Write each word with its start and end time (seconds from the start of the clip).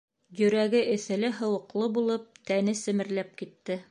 Йөрәге 0.37 0.79
эҫеле-һыуыҡлы 0.93 1.91
булып, 1.99 2.25
тәне 2.51 2.77
семерләп 2.83 3.33
китте: 3.43 3.81